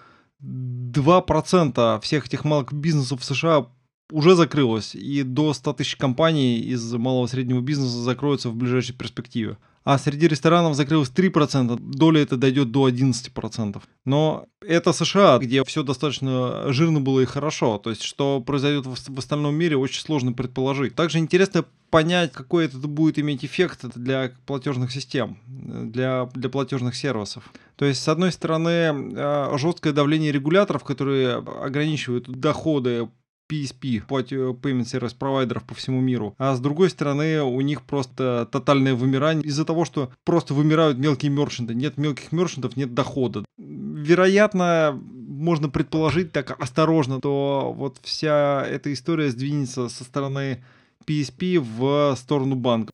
2% 0.41 1.99
всех 2.01 2.27
этих 2.27 2.45
малых 2.45 2.71
бизнесов 2.71 3.21
в 3.21 3.25
США 3.25 3.67
уже 4.11 4.35
закрылось, 4.35 4.93
и 4.93 5.23
до 5.23 5.53
100 5.53 5.73
тысяч 5.73 5.95
компаний 5.95 6.59
из 6.59 6.93
малого 6.93 7.25
и 7.25 7.29
среднего 7.29 7.61
бизнеса 7.61 7.97
закроются 7.97 8.49
в 8.49 8.55
ближайшей 8.55 8.95
перспективе 8.95 9.57
а 9.83 9.97
среди 9.97 10.27
ресторанов 10.27 10.75
закрылось 10.75 11.09
3%, 11.09 11.77
доля 11.79 12.21
это 12.21 12.37
дойдет 12.37 12.71
до 12.71 12.89
11%. 12.89 13.81
Но 14.05 14.47
это 14.65 14.93
США, 14.93 15.37
где 15.39 15.63
все 15.63 15.83
достаточно 15.83 16.71
жирно 16.71 17.01
было 17.01 17.19
и 17.19 17.25
хорошо. 17.25 17.77
То 17.77 17.89
есть, 17.89 18.03
что 18.03 18.41
произойдет 18.41 18.85
в 18.85 19.19
остальном 19.19 19.55
мире, 19.55 19.77
очень 19.77 20.01
сложно 20.01 20.33
предположить. 20.33 20.95
Также 20.95 21.19
интересно 21.19 21.65
понять, 21.89 22.31
какой 22.31 22.65
это 22.65 22.77
будет 22.77 23.19
иметь 23.19 23.45
эффект 23.45 23.85
для 23.95 24.31
платежных 24.45 24.91
систем, 24.91 25.37
для, 25.47 26.27
для 26.33 26.49
платежных 26.49 26.95
сервисов. 26.95 27.51
То 27.75 27.85
есть, 27.85 28.01
с 28.01 28.07
одной 28.07 28.31
стороны, 28.31 28.69
э, 28.69 29.57
жесткое 29.57 29.93
давление 29.93 30.31
регуляторов, 30.31 30.83
которые 30.83 31.35
ограничивают 31.35 32.29
доходы 32.29 33.09
PSP, 33.53 34.05
Payment 34.07 34.85
Service 34.85 35.15
провайдеров 35.17 35.63
по 35.63 35.75
всему 35.75 36.01
миру. 36.01 36.33
А 36.37 36.55
с 36.55 36.59
другой 36.59 36.89
стороны, 36.89 37.41
у 37.41 37.61
них 37.61 37.83
просто 37.83 38.47
тотальное 38.51 38.95
вымирание 38.95 39.43
из-за 39.43 39.65
того, 39.65 39.85
что 39.85 40.11
просто 40.23 40.53
вымирают 40.53 40.97
мелкие 40.97 41.31
мерчанты. 41.31 41.75
Нет 41.75 41.97
мелких 41.97 42.31
мерчантов, 42.31 42.75
нет 42.77 42.93
дохода. 42.93 43.45
Вероятно, 43.57 44.99
можно 45.01 45.69
предположить 45.69 46.31
так 46.31 46.59
осторожно, 46.61 47.19
то 47.19 47.73
вот 47.75 47.97
вся 48.01 48.65
эта 48.65 48.91
история 48.91 49.29
сдвинется 49.29 49.89
со 49.89 50.03
стороны 50.03 50.63
PSP 51.05 51.59
в 51.59 52.15
сторону 52.17 52.55
банка. 52.55 52.91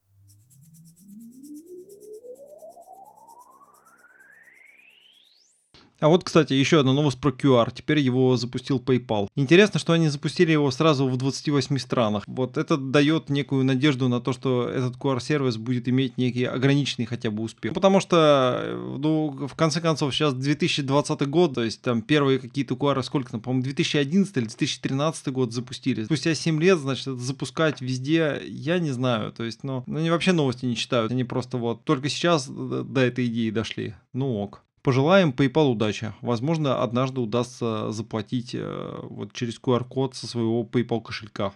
А 5.99 6.07
вот, 6.07 6.23
кстати, 6.23 6.53
еще 6.53 6.79
одна 6.79 6.93
новость 6.93 7.19
про 7.19 7.31
QR. 7.31 7.71
Теперь 7.73 7.99
его 7.99 8.37
запустил 8.37 8.79
PayPal. 8.79 9.27
Интересно, 9.35 9.79
что 9.79 9.93
они 9.93 10.07
запустили 10.07 10.51
его 10.51 10.71
сразу 10.71 11.07
в 11.07 11.17
28 11.17 11.77
странах. 11.77 12.23
Вот 12.27 12.57
это 12.57 12.77
дает 12.77 13.29
некую 13.29 13.65
надежду 13.65 14.07
на 14.07 14.21
то, 14.21 14.33
что 14.33 14.67
этот 14.69 14.95
QR-сервис 14.95 15.57
будет 15.57 15.87
иметь 15.89 16.17
некий 16.17 16.45
ограниченный 16.45 17.05
хотя 17.05 17.31
бы 17.31 17.43
успех. 17.43 17.73
Потому 17.73 17.99
что, 17.99 18.77
ну, 18.97 19.47
в 19.47 19.55
конце 19.55 19.81
концов, 19.81 20.13
сейчас 20.13 20.33
2020 20.33 21.27
год, 21.27 21.55
то 21.55 21.63
есть 21.63 21.81
там 21.81 22.01
первые 22.01 22.39
какие-то 22.39 22.75
QR, 22.75 23.01
сколько 23.03 23.31
там, 23.31 23.41
по-моему, 23.41 23.63
2011 23.63 24.37
или 24.37 24.45
2013 24.45 25.27
год 25.27 25.53
запустили. 25.53 26.05
Спустя 26.05 26.33
7 26.33 26.61
лет, 26.61 26.79
значит, 26.79 27.07
это 27.07 27.17
запускать 27.17 27.81
везде, 27.81 28.41
я 28.47 28.79
не 28.79 28.91
знаю. 28.91 29.31
То 29.31 29.43
есть, 29.43 29.63
ну 29.63 29.83
они 29.87 30.09
вообще 30.09 30.31
новости 30.31 30.65
не 30.65 30.75
читают. 30.75 31.11
Они 31.11 31.23
просто 31.23 31.57
вот 31.57 31.83
только 31.83 32.09
сейчас 32.09 32.47
до 32.47 33.01
этой 33.01 33.27
идеи 33.27 33.49
дошли. 33.49 33.95
Ну 34.13 34.37
ок. 34.37 34.63
Пожелаем 34.81 35.31
PayPal 35.31 35.71
удачи. 35.71 36.13
Возможно, 36.21 36.81
однажды 36.81 37.19
удастся 37.19 37.91
заплатить 37.91 38.55
э, 38.55 38.99
вот 39.03 39.33
через 39.33 39.59
QR-код 39.59 40.15
со 40.15 40.25
своего 40.25 40.63
PayPal 40.63 41.01
кошелька. 41.01 41.53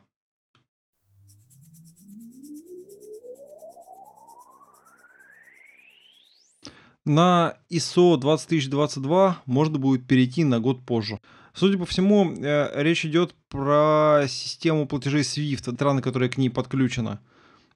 На 7.05 7.57
ISO 7.69 8.17
20022 8.17 9.41
можно 9.45 9.77
будет 9.77 10.07
перейти 10.07 10.43
на 10.43 10.59
год 10.59 10.85
позже. 10.85 11.19
Судя 11.53 11.77
по 11.77 11.85
всему, 11.85 12.33
э, 12.33 12.81
речь 12.81 13.05
идет 13.05 13.35
про 13.49 14.23
систему 14.27 14.87
платежей 14.87 15.21
SWIFT, 15.21 15.75
страны, 15.75 16.01
которая 16.01 16.29
к 16.29 16.37
ней 16.37 16.49
подключена. 16.49 17.21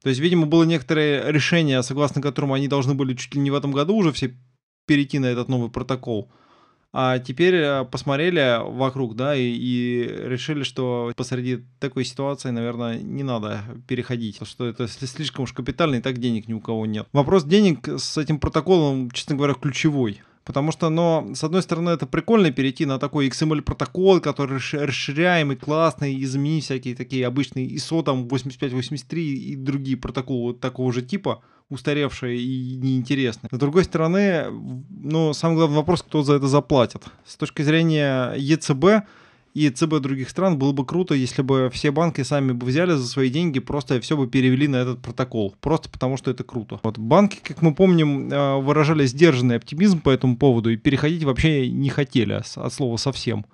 То 0.02 0.10
есть, 0.10 0.22
видимо, 0.22 0.46
было 0.46 0.64
некоторое 0.64 1.30
решение, 1.32 1.84
согласно 1.84 2.22
которому 2.22 2.54
они 2.54 2.68
должны 2.68 2.94
были 2.94 3.14
чуть 3.16 3.36
ли 3.36 3.42
не 3.42 3.52
в 3.52 3.56
этом 3.56 3.72
году 3.72 3.96
уже 3.96 4.12
все 4.12 4.34
перейти 4.88 5.20
на 5.20 5.28
этот 5.28 5.50
новый 5.50 5.70
протокол. 5.70 6.30
А 6.94 7.20
теперь 7.20 7.54
э, 7.56 7.86
посмотрели 7.86 8.60
вокруг, 8.64 9.16
да, 9.16 9.36
и, 9.36 9.44
и 9.44 10.08
решили, 10.08 10.64
что 10.64 11.12
посреди 11.16 11.64
такой 11.80 12.06
ситуации, 12.06 12.50
наверное, 12.50 12.98
не 12.98 13.24
надо 13.24 13.62
переходить, 13.88 14.40
что 14.48 14.66
это 14.66 14.88
слишком 14.88 15.44
уж 15.44 15.54
капитально, 15.54 15.96
и 15.98 16.02
так 16.02 16.18
денег 16.18 16.48
ни 16.48 16.54
у 16.54 16.60
кого 16.60 16.86
нет. 16.86 17.08
Вопрос 17.14 17.44
денег 17.44 17.88
с 17.88 18.18
этим 18.18 18.40
протоколом, 18.40 19.12
честно 19.12 19.36
говоря, 19.36 19.54
ключевой. 19.54 20.22
Потому 20.48 20.72
что, 20.72 20.88
но, 20.90 21.28
с 21.34 21.44
одной 21.44 21.62
стороны, 21.62 21.90
это 21.90 22.08
прикольно 22.08 22.52
перейти 22.52 22.86
на 22.86 23.00
такой 23.00 23.28
XML-протокол, 23.28 24.22
который 24.22 24.60
расширяемый, 24.72 25.58
классный, 25.58 26.16
и 26.16 26.26
заменить 26.26 26.64
всякие 26.64 26.96
такие 26.96 27.28
обычные 27.28 27.68
ISO, 27.68 28.02
там, 28.02 28.28
85-83 28.28 29.20
и 29.20 29.56
другие 29.58 29.98
протоколы 29.98 30.54
такого 30.54 30.94
же 30.94 31.02
типа, 31.02 31.42
устаревшие 31.68 32.40
и 32.40 32.78
неинтересные. 32.78 33.50
С 33.52 33.58
другой 33.58 33.84
стороны, 33.84 34.46
ну, 34.90 35.34
самый 35.34 35.58
главный 35.58 35.76
вопрос, 35.76 36.02
кто 36.02 36.24
за 36.24 36.36
это 36.36 36.48
заплатит. 36.48 37.04
С 37.26 37.36
точки 37.36 37.62
зрения 37.62 38.34
ЕЦБ, 38.38 39.06
и 39.58 39.72
ЦБ 39.72 40.00
других 40.02 40.30
стран, 40.30 40.60
было 40.60 40.72
бы 40.72 40.86
круто, 40.86 41.16
если 41.16 41.42
бы 41.42 41.72
все 41.74 41.90
банки 41.90 42.22
сами 42.22 42.52
бы 42.52 42.68
взяли 42.68 42.92
за 42.92 43.08
свои 43.08 43.30
деньги, 43.30 43.60
просто 43.60 44.00
все 44.02 44.16
бы 44.16 44.28
перевели 44.28 44.68
на 44.68 44.76
этот 44.76 45.02
протокол. 45.02 45.56
Просто 45.60 45.90
потому, 45.90 46.16
что 46.16 46.30
это 46.30 46.44
круто. 46.44 46.80
Вот 46.84 47.00
банки, 47.00 47.40
как 47.42 47.64
мы 47.64 47.74
помним, 47.74 48.32
э, 48.32 48.58
выражали 48.62 49.08
сдержанный 49.08 49.56
оптимизм 49.56 50.00
по 50.00 50.12
этому 50.12 50.38
поводу 50.38 50.70
и 50.70 50.78
переходить 50.78 51.24
вообще 51.24 51.72
не 51.72 51.90
хотели 51.90 52.34
от 52.34 52.74
слова 52.74 52.98
совсем. 52.98 53.48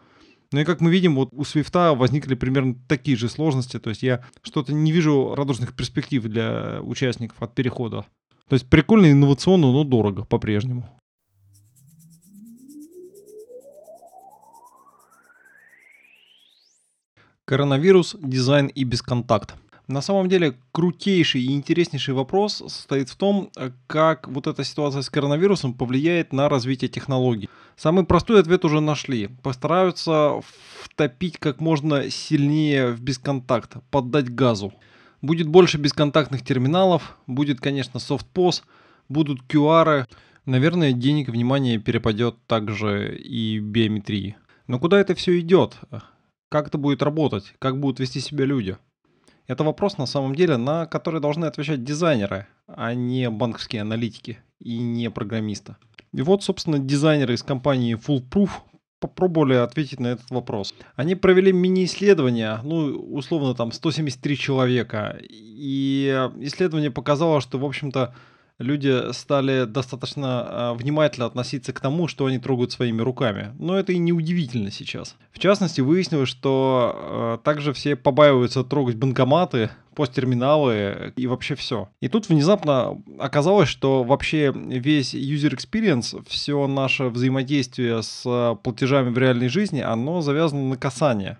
Ну 0.52 0.60
и 0.60 0.66
как 0.66 0.82
мы 0.82 0.92
видим, 0.92 1.16
вот 1.16 1.30
у 1.32 1.46
Свифта 1.46 1.94
возникли 1.94 2.36
примерно 2.36 2.76
такие 2.88 3.16
же 3.16 3.30
сложности. 3.30 3.80
То 3.80 3.90
есть 3.90 4.04
я 4.04 4.26
что-то 4.42 4.74
не 4.74 4.92
вижу 4.92 5.34
радужных 5.36 5.74
перспектив 5.74 6.24
для 6.24 6.80
участников 6.82 7.42
от 7.42 7.56
перехода. 7.56 8.06
То 8.50 8.56
есть 8.56 8.70
прикольно, 8.70 9.10
инновационно, 9.10 9.72
но 9.72 9.86
дорого 9.86 10.26
по-прежнему. 10.26 10.90
Коронавирус, 17.46 18.16
дизайн 18.22 18.68
и 18.68 18.86
бесконтакт. 18.86 19.56
На 19.88 20.02
самом 20.02 20.30
деле, 20.30 20.58
крутейший 20.72 21.42
и 21.42 21.52
интереснейший 21.52 22.14
вопрос 22.14 22.64
состоит 22.68 23.10
в 23.10 23.18
том, 23.18 23.50
как 23.88 24.30
вот 24.30 24.48
эта 24.48 24.64
ситуация 24.64 25.02
с 25.02 25.10
коронавирусом 25.10 25.74
повлияет 25.74 26.32
на 26.32 26.48
развитие 26.48 26.88
технологий. 26.88 27.50
Самый 27.76 28.06
простой 28.06 28.40
ответ 28.40 28.64
уже 28.64 28.80
нашли. 28.80 29.28
Постараются 29.42 30.40
втопить 30.84 31.38
как 31.38 31.60
можно 31.60 32.10
сильнее 32.10 32.92
в 32.92 33.02
бесконтакт, 33.02 33.76
поддать 33.92 34.34
газу. 34.34 34.74
Будет 35.22 35.50
больше 35.50 35.78
бесконтактных 35.78 36.46
терминалов, 36.46 37.18
будет, 37.28 37.60
конечно, 37.60 38.00
софтпос, 38.00 38.64
будут 39.10 39.42
QR. 39.50 40.06
Наверное, 40.46 40.94
денег 40.94 41.28
и 41.28 41.32
внимание 41.32 41.78
перепадет 41.78 42.38
также 42.48 43.18
и 43.18 43.60
биометрии. 43.60 44.38
Но 44.68 44.80
куда 44.80 44.98
это 44.98 45.14
все 45.14 45.38
идет? 45.42 45.78
Как 46.54 46.68
это 46.68 46.78
будет 46.78 47.02
работать? 47.02 47.56
Как 47.58 47.80
будут 47.80 48.00
вести 48.00 48.20
себя 48.20 48.46
люди? 48.46 48.78
Это 49.48 49.64
вопрос, 49.64 49.98
на 49.98 50.06
самом 50.06 50.36
деле, 50.36 50.58
на 50.58 50.86
который 50.86 51.20
должны 51.20 51.46
отвечать 51.46 51.84
дизайнеры, 51.84 52.46
а 52.68 52.94
не 52.94 53.28
банковские 53.32 53.82
аналитики 53.82 54.38
и 54.60 54.78
не 54.78 55.10
программисты. 55.10 55.78
И 56.14 56.22
вот, 56.22 56.44
собственно, 56.44 56.78
дизайнеры 56.78 57.34
из 57.34 57.42
компании 57.42 57.98
Foolproof 57.98 58.52
попробовали 59.00 59.56
ответить 59.56 60.00
на 60.00 60.10
этот 60.10 60.30
вопрос. 60.30 60.76
Они 60.96 61.16
провели 61.16 61.52
мини-исследование, 61.52 62.60
ну, 62.62 63.00
условно, 63.00 63.56
там 63.56 63.72
173 63.72 64.38
человека, 64.38 65.18
и 65.28 66.30
исследование 66.42 66.92
показало, 66.92 67.42
что, 67.42 67.58
в 67.58 67.66
общем-то, 67.66 68.14
люди 68.60 69.12
стали 69.14 69.66
достаточно 69.66 70.48
э, 70.48 70.74
внимательно 70.78 71.26
относиться 71.26 71.74
к 71.74 71.80
тому, 71.80 72.08
что 72.08 72.26
они 72.26 72.40
трогают 72.40 72.72
своими 72.72 73.02
руками. 73.02 73.54
Но 73.60 73.78
это 73.78 73.94
и 73.94 73.98
не 73.98 74.14
удивительно 74.14 74.72
сейчас. 74.72 75.16
В 75.32 75.40
частности, 75.40 75.82
выяснилось, 75.82 76.30
что 76.30 77.40
э, 77.42 77.44
также 77.44 77.74
все 77.74 77.96
побаиваются 77.96 78.64
трогать 78.64 78.96
банкоматы, 78.96 79.70
посттерминалы 79.96 81.14
и 81.16 81.28
вообще 81.28 81.56
все. 81.56 81.90
И 82.02 82.08
тут 82.08 82.30
внезапно 82.30 83.02
оказалось, 83.20 83.70
что 83.70 84.04
вообще 84.04 84.52
весь 84.54 85.14
user 85.14 85.56
experience, 85.56 86.24
все 86.28 86.66
наше 86.68 87.06
взаимодействие 87.06 88.02
с 88.02 88.58
платежами 88.64 89.10
в 89.10 89.18
реальной 89.18 89.50
жизни, 89.50 89.82
оно 89.82 90.22
завязано 90.22 90.70
на 90.70 90.78
касание. 90.78 91.38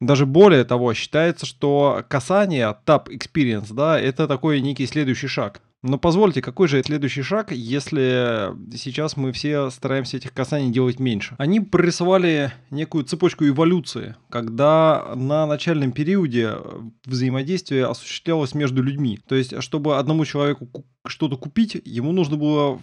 Даже 0.00 0.24
более 0.24 0.64
того, 0.64 0.94
считается, 0.94 1.44
что 1.44 2.02
касание, 2.08 2.74
tap 2.86 3.08
experience, 3.08 3.74
да, 3.74 4.00
это 4.00 4.26
такой 4.26 4.62
некий 4.62 4.86
следующий 4.86 5.26
шаг. 5.26 5.60
Но 5.82 5.98
позвольте, 5.98 6.42
какой 6.42 6.68
же 6.68 6.82
следующий 6.82 7.22
шаг, 7.22 7.52
если 7.52 8.52
сейчас 8.76 9.16
мы 9.16 9.32
все 9.32 9.70
стараемся 9.70 10.18
этих 10.18 10.34
касаний 10.34 10.70
делать 10.70 10.98
меньше? 11.00 11.34
Они 11.38 11.60
прорисовали 11.60 12.52
некую 12.70 13.04
цепочку 13.04 13.46
эволюции, 13.46 14.16
когда 14.28 15.14
на 15.14 15.46
начальном 15.46 15.92
периоде 15.92 16.56
взаимодействие 17.06 17.86
осуществлялось 17.86 18.54
между 18.54 18.82
людьми. 18.82 19.20
То 19.26 19.34
есть, 19.34 19.62
чтобы 19.62 19.96
одному 19.96 20.26
человеку 20.26 20.68
что-то 21.06 21.38
купить, 21.38 21.80
ему 21.84 22.12
нужно 22.12 22.36
было 22.36 22.78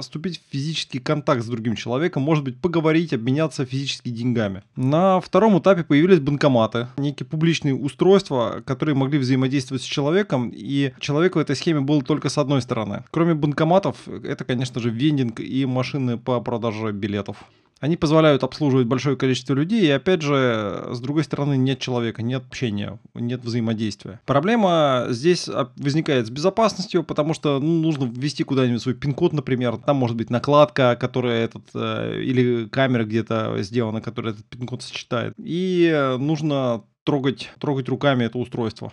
вступить 0.00 0.38
в 0.38 0.52
физический 0.52 0.98
контакт 0.98 1.42
с 1.42 1.46
другим 1.46 1.76
человеком, 1.76 2.22
может 2.22 2.44
быть, 2.44 2.60
поговорить, 2.60 3.12
обменяться 3.12 3.64
физически 3.64 4.08
деньгами. 4.10 4.62
На 4.76 5.20
втором 5.20 5.58
этапе 5.58 5.84
появились 5.84 6.20
банкоматы, 6.20 6.88
некие 6.96 7.26
публичные 7.26 7.74
устройства, 7.74 8.62
которые 8.64 8.94
могли 8.94 9.18
взаимодействовать 9.18 9.82
с 9.82 9.86
человеком, 9.86 10.50
и 10.52 10.92
человек 11.00 11.36
в 11.36 11.38
этой 11.38 11.56
схеме 11.56 11.80
был 11.80 12.02
только 12.02 12.28
с 12.28 12.38
одной 12.38 12.62
стороны. 12.62 13.04
Кроме 13.10 13.34
банкоматов, 13.34 14.08
это, 14.08 14.44
конечно 14.44 14.80
же, 14.80 14.90
вендинг 14.90 15.40
и 15.40 15.64
машины 15.66 16.18
по 16.18 16.40
продаже 16.40 16.92
билетов. 16.92 17.44
Они 17.80 17.96
позволяют 17.96 18.44
обслуживать 18.44 18.86
большое 18.86 19.16
количество 19.16 19.54
людей, 19.54 19.86
и 19.86 19.90
опять 19.90 20.20
же, 20.20 20.86
с 20.90 21.00
другой 21.00 21.24
стороны, 21.24 21.56
нет 21.56 21.78
человека, 21.78 22.22
нет 22.22 22.42
общения, 22.46 22.98
нет 23.14 23.42
взаимодействия. 23.42 24.20
Проблема 24.26 25.06
здесь 25.08 25.48
возникает 25.76 26.26
с 26.26 26.30
безопасностью, 26.30 27.02
потому 27.02 27.32
что 27.32 27.58
ну, 27.58 27.80
нужно 27.80 28.04
ввести 28.04 28.44
куда-нибудь 28.44 28.82
свой 28.82 28.94
пин-код, 28.94 29.32
например, 29.32 29.78
там 29.78 29.96
может 29.96 30.16
быть 30.16 30.28
накладка, 30.28 30.94
которая 31.00 31.44
этот, 31.44 31.62
э, 31.74 32.20
или 32.22 32.68
камера 32.68 33.04
где-то 33.04 33.56
сделана, 33.62 34.02
которая 34.02 34.34
этот 34.34 34.44
пин-код 34.46 34.82
сочетает, 34.82 35.32
и 35.38 36.16
нужно 36.18 36.84
трогать, 37.04 37.50
трогать 37.58 37.88
руками 37.88 38.24
это 38.24 38.38
устройство. 38.38 38.92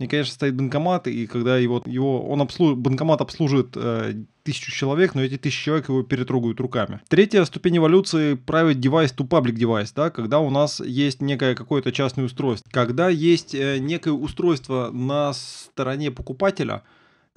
И, 0.00 0.06
конечно, 0.06 0.32
стоит 0.32 0.54
банкомат, 0.54 1.08
и 1.08 1.26
когда 1.26 1.58
его, 1.58 1.82
его 1.84 2.24
он 2.28 2.40
обслуж... 2.40 2.76
банкомат 2.76 3.20
обслуживает 3.20 3.70
э, 3.74 4.14
тысячу 4.44 4.70
человек, 4.70 5.16
но 5.16 5.22
эти 5.22 5.36
тысячи 5.36 5.64
человек 5.64 5.88
его 5.88 6.04
перетрогают 6.04 6.60
руками. 6.60 7.00
Третья 7.08 7.44
ступень 7.44 7.78
эволюции 7.78 8.34
private 8.34 8.76
device 8.76 9.12
to 9.16 9.26
public 9.26 9.56
device, 9.56 9.90
да, 9.96 10.10
когда 10.10 10.38
у 10.38 10.50
нас 10.50 10.78
есть 10.78 11.20
некое 11.20 11.56
какое-то 11.56 11.90
частное 11.90 12.26
устройство. 12.26 12.70
Когда 12.70 13.08
есть 13.08 13.56
э, 13.56 13.78
некое 13.78 14.12
устройство 14.12 14.90
на 14.92 15.32
стороне 15.32 16.12
покупателя, 16.12 16.84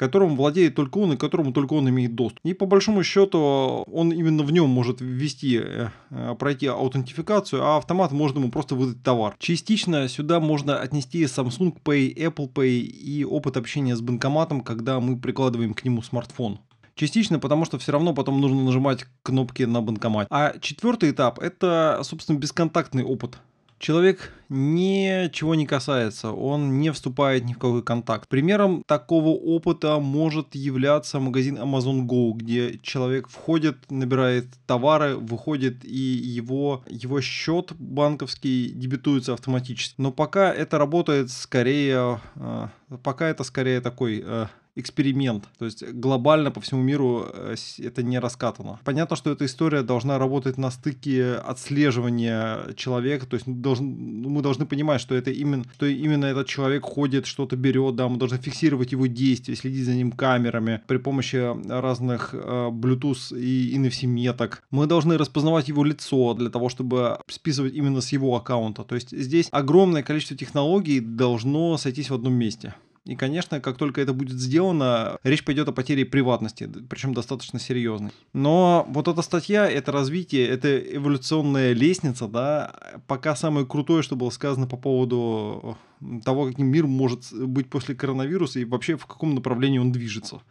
которым 0.01 0.35
владеет 0.35 0.73
только 0.73 0.97
он 0.97 1.13
и 1.13 1.15
которому 1.15 1.53
только 1.53 1.73
он 1.73 1.87
имеет 1.87 2.15
доступ. 2.15 2.39
И 2.43 2.55
по 2.55 2.65
большому 2.65 3.03
счету 3.03 3.37
он 3.85 4.11
именно 4.11 4.41
в 4.41 4.51
нем 4.51 4.67
может 4.67 4.99
ввести, 4.99 5.61
э, 5.63 5.89
э, 6.09 6.35
пройти 6.39 6.65
аутентификацию, 6.65 7.63
а 7.63 7.77
автомат 7.77 8.11
может 8.11 8.35
ему 8.35 8.49
просто 8.49 8.73
выдать 8.73 9.03
товар. 9.03 9.35
Частично 9.37 10.09
сюда 10.09 10.39
можно 10.39 10.79
отнести 10.79 11.23
Samsung 11.25 11.77
Pay, 11.83 12.15
Apple 12.15 12.51
Pay 12.51 12.79
и 12.79 13.23
опыт 13.23 13.57
общения 13.57 13.95
с 13.95 14.01
банкоматом, 14.01 14.61
когда 14.61 14.99
мы 14.99 15.19
прикладываем 15.19 15.75
к 15.75 15.85
нему 15.85 16.01
смартфон. 16.01 16.57
Частично, 16.95 17.37
потому 17.37 17.65
что 17.65 17.77
все 17.77 17.91
равно 17.91 18.15
потом 18.15 18.41
нужно 18.41 18.63
нажимать 18.63 19.05
кнопки 19.21 19.61
на 19.63 19.83
банкомате. 19.83 20.27
А 20.31 20.57
четвертый 20.59 21.11
этап– 21.11 21.37
это, 21.41 21.99
собственно, 22.03 22.39
бесконтактный 22.39 23.03
опыт 23.03 23.37
человек 23.81 24.31
ничего 24.47 25.55
не 25.55 25.65
касается, 25.65 26.31
он 26.31 26.79
не 26.79 26.91
вступает 26.91 27.45
ни 27.45 27.53
в 27.53 27.57
какой 27.57 27.83
контакт. 27.83 28.29
Примером 28.29 28.83
такого 28.85 29.29
опыта 29.29 29.99
может 29.99 30.55
являться 30.55 31.19
магазин 31.19 31.57
Amazon 31.57 32.05
Go, 32.05 32.33
где 32.33 32.77
человек 32.79 33.27
входит, 33.27 33.77
набирает 33.89 34.45
товары, 34.67 35.15
выходит 35.15 35.83
и 35.83 35.97
его, 35.97 36.83
его 36.87 37.21
счет 37.21 37.71
банковский 37.79 38.69
дебетуется 38.69 39.33
автоматически. 39.33 39.95
Но 39.97 40.11
пока 40.11 40.53
это 40.53 40.77
работает 40.77 41.31
скорее, 41.31 42.21
э, 42.35 42.67
пока 43.03 43.29
это 43.29 43.43
скорее 43.43 43.81
такой 43.81 44.21
э, 44.23 44.47
эксперимент. 44.75 45.45
То 45.57 45.65
есть 45.65 45.83
глобально 45.91 46.51
по 46.51 46.61
всему 46.61 46.81
миру 46.81 47.25
э, 47.27 47.55
это 47.79 48.03
не 48.03 48.19
раскатано. 48.19 48.79
Понятно, 48.85 49.15
что 49.15 49.31
эта 49.31 49.45
история 49.45 49.81
должна 49.81 50.17
работать 50.17 50.57
на 50.57 50.71
стыке 50.71 51.33
отслеживания 51.33 52.73
человека. 52.75 53.25
То 53.25 53.35
есть 53.35 53.45
должен, 53.47 53.87
мы 53.87 54.41
должны 54.41 54.65
понимать, 54.65 55.01
что 55.01 55.15
это 55.15 55.31
именно, 55.31 55.65
что 55.75 55.85
именно 55.85 56.25
этот 56.25 56.47
человек 56.47 56.83
ходит, 56.83 57.25
что-то 57.25 57.55
берет, 57.57 57.95
да, 57.95 58.07
мы 58.07 58.17
должны 58.17 58.37
фиксировать 58.37 58.93
его 58.93 59.07
действия, 59.07 59.55
следить 59.55 59.85
за 59.85 59.93
ним 59.93 60.11
камерами 60.11 60.81
при 60.87 60.97
помощи 60.97 61.51
разных 61.69 62.33
э, 62.33 62.37
Bluetooth 62.71 63.37
и 63.37 63.77
NFC 63.77 64.05
меток. 64.05 64.63
Мы 64.71 64.87
должны 64.87 65.17
распознавать 65.17 65.67
его 65.67 65.83
лицо 65.83 66.33
для 66.33 66.49
того, 66.49 66.69
чтобы 66.69 67.19
списывать 67.27 67.73
именно 67.73 67.99
с 67.99 68.11
его 68.11 68.35
аккаунта. 68.35 68.83
То 68.83 68.95
есть 68.95 69.11
здесь 69.11 69.49
огромное 69.51 70.03
количество 70.03 70.37
технологий 70.37 70.99
должно 71.01 71.77
сойтись 71.77 72.09
в 72.09 72.13
одном 72.13 72.33
месте. 72.33 72.73
И, 73.05 73.15
конечно, 73.15 73.59
как 73.59 73.77
только 73.77 73.99
это 73.99 74.13
будет 74.13 74.39
сделано, 74.39 75.17
речь 75.23 75.43
пойдет 75.43 75.67
о 75.67 75.71
потере 75.71 76.05
приватности, 76.05 76.69
причем 76.87 77.15
достаточно 77.15 77.59
серьезной. 77.59 78.11
Но 78.33 78.85
вот 78.89 79.07
эта 79.07 79.23
статья, 79.23 79.67
это 79.69 79.91
развитие, 79.91 80.47
это 80.47 80.77
эволюционная 80.77 81.73
лестница, 81.73 82.27
да, 82.27 82.75
пока 83.07 83.35
самое 83.35 83.65
крутое, 83.65 84.03
что 84.03 84.15
было 84.15 84.29
сказано 84.29 84.67
по 84.67 84.77
поводу 84.77 85.77
того, 86.23 86.45
каким 86.45 86.67
мир 86.67 86.85
может 86.85 87.33
быть 87.33 87.69
после 87.69 87.95
коронавируса 87.95 88.59
и 88.59 88.65
вообще 88.65 88.95
в 88.97 89.07
каком 89.07 89.33
направлении 89.33 89.79
он 89.79 89.91
движется. 89.91 90.41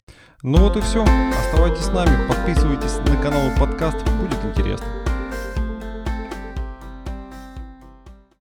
Ну 0.42 0.58
вот 0.58 0.76
и 0.76 0.80
все. 0.80 1.04
Оставайтесь 1.04 1.84
с 1.84 1.92
нами, 1.92 2.26
подписывайтесь 2.28 2.98
на 3.08 3.16
канал 3.22 3.50
подкаст, 3.58 3.98
будет 4.20 4.44
интересно. 4.44 4.99